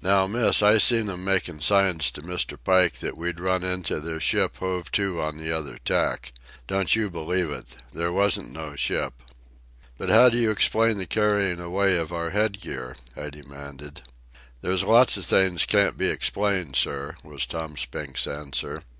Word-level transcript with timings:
"Now, 0.00 0.28
Miss, 0.28 0.62
I 0.62 0.78
seen 0.78 1.10
'em 1.10 1.24
makin' 1.24 1.58
signs 1.60 2.12
to 2.12 2.22
Mr. 2.22 2.56
Pike 2.62 3.00
that 3.00 3.16
we'd 3.18 3.40
run 3.40 3.64
into 3.64 3.98
their 3.98 4.20
ship 4.20 4.58
hove 4.58 4.92
to 4.92 5.20
on 5.20 5.38
the 5.38 5.50
other 5.50 5.76
tack. 5.84 6.32
Don't 6.68 6.94
you 6.94 7.10
believe 7.10 7.50
it. 7.50 7.78
There 7.92 8.12
wasn't 8.12 8.52
no 8.52 8.76
ship." 8.76 9.12
"But 9.98 10.08
how 10.08 10.28
do 10.28 10.38
you 10.38 10.52
explain 10.52 10.98
the 10.98 11.06
carrying 11.06 11.58
away 11.58 11.96
of 11.98 12.12
our 12.12 12.30
head 12.30 12.60
gear?" 12.60 12.94
I 13.16 13.30
demanded. 13.30 14.02
"There's 14.60 14.84
lots 14.84 15.16
of 15.16 15.24
things 15.24 15.66
can't 15.66 15.96
be 15.96 16.06
explained, 16.06 16.76
sir," 16.76 17.16
was 17.24 17.44
Tom 17.44 17.76
Spink's 17.76 18.28
answer. 18.28 18.84